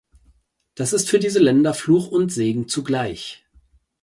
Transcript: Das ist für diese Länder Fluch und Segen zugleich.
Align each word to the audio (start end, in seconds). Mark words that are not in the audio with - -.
Das 0.73 0.93
ist 0.93 1.09
für 1.09 1.19
diese 1.19 1.37
Länder 1.37 1.75
Fluch 1.75 2.07
und 2.07 2.31
Segen 2.31 2.67
zugleich. 2.67 3.45